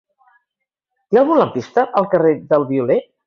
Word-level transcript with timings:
Hi 1.09 1.19
ha 1.19 1.19
algun 1.25 1.39
lampista 1.41 1.85
al 2.01 2.09
carrer 2.15 2.35
del 2.55 2.67
Violer? 2.73 2.99